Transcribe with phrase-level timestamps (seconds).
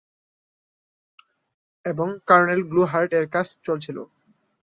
[1.85, 3.97] এবং kernel GNU Hurd এর কাজ চলছিল।